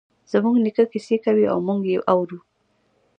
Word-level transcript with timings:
زموږ 0.31 0.55
نیکه 0.63 0.83
کیسې 0.91 1.15
کوی 1.23 1.45
او 1.53 1.57
موږ 1.67 1.81
یی 1.91 1.97
اورو 2.11 2.39